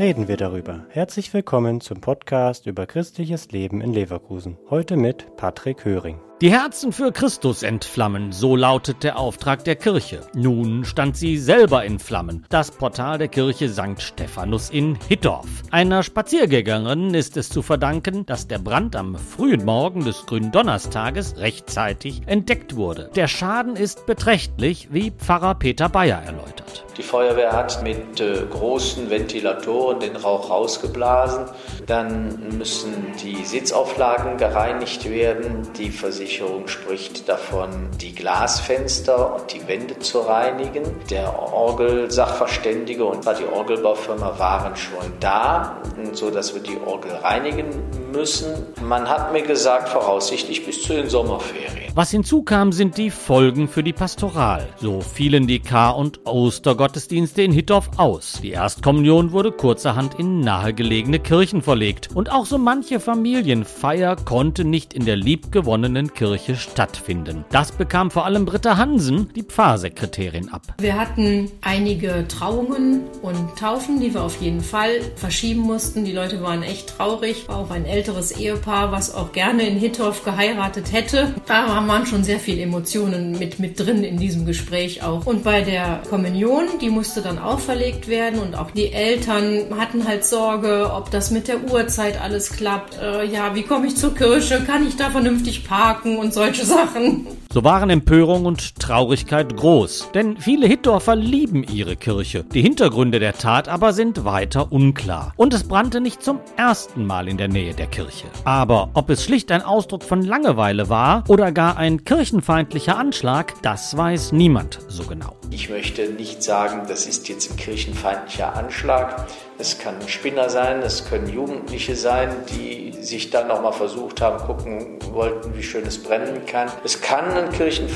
[0.00, 0.86] Reden wir darüber.
[0.88, 4.56] Herzlich willkommen zum Podcast über christliches Leben in Leverkusen.
[4.70, 6.18] Heute mit Patrick Höring.
[6.40, 10.22] Die Herzen für Christus entflammen, so lautet der Auftrag der Kirche.
[10.34, 14.00] Nun stand sie selber in Flammen, das Portal der Kirche St.
[14.00, 15.44] Stephanus in Hittorf.
[15.70, 22.22] Einer Spaziergängerin ist es zu verdanken, dass der Brand am frühen Morgen des Gründonnerstages rechtzeitig
[22.24, 23.10] entdeckt wurde.
[23.14, 26.86] Der Schaden ist beträchtlich, wie Pfarrer Peter Bayer erläutert.
[26.96, 31.46] Die Feuerwehr hat mit äh, großen Ventilatoren den Rauch rausgeblasen.
[31.86, 39.66] Dann müssen die Sitzauflagen gereinigt werden, die Versicherung Versicherung spricht davon, die Glasfenster und die
[39.66, 40.84] Wände zu reinigen.
[41.10, 47.66] Der Orgelsachverständige und die Orgelbaufirma waren schon da, sodass wir die Orgel reinigen
[48.12, 48.46] müssen.
[48.80, 51.90] Man hat mir gesagt, voraussichtlich bis zu den Sommerferien.
[51.96, 54.68] Was hinzukam, sind die Folgen für die Pastoral.
[54.80, 58.38] So fielen die Kar- und Ostergottesdienste in Hittorf aus.
[58.40, 64.94] Die Erstkommunion wurde kurzerhand in nahegelegene Kirchen verlegt und auch so manche Familienfeier konnte nicht
[64.94, 67.46] in der liebgewonnenen Kirche stattfinden.
[67.50, 70.60] Das bekam vor allem Britta Hansen, die Pfarrsekretärin, ab.
[70.78, 76.04] Wir hatten einige Trauungen und Taufen, die wir auf jeden Fall verschieben mussten.
[76.04, 77.46] Die Leute waren echt traurig.
[77.48, 81.32] Auch ein älteres Ehepaar, was auch gerne in Hittorf geheiratet hätte.
[81.46, 85.24] Da waren schon sehr viele Emotionen mit, mit drin in diesem Gespräch auch.
[85.24, 90.06] Und bei der Kommunion, die musste dann auch verlegt werden und auch die Eltern hatten
[90.06, 92.98] halt Sorge, ob das mit der Uhrzeit alles klappt.
[93.00, 94.62] Äh, ja, wie komme ich zur Kirche?
[94.66, 96.09] Kann ich da vernünftig parken?
[96.10, 97.26] Masken und solche Sachen.
[97.52, 102.44] So waren Empörung und Traurigkeit groß, denn viele Hitdorfer lieben ihre Kirche.
[102.44, 105.32] Die Hintergründe der Tat aber sind weiter unklar.
[105.36, 108.28] Und es brannte nicht zum ersten Mal in der Nähe der Kirche.
[108.44, 113.96] Aber ob es schlicht ein Ausdruck von Langeweile war oder gar ein kirchenfeindlicher Anschlag, das
[113.96, 115.34] weiß niemand so genau.
[115.50, 119.26] Ich möchte nicht sagen, das ist jetzt ein kirchenfeindlicher Anschlag.
[119.58, 124.38] Es kann ein Spinner sein, es können Jugendliche sein, die sich dann nochmal versucht haben,
[124.46, 126.68] gucken wollten, wie schön es brennen kann.
[126.84, 127.86] Es kann anderen Kirchen